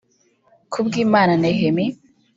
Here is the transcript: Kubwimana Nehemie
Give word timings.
Kubwimana 0.71 1.33
Nehemie 1.43 1.93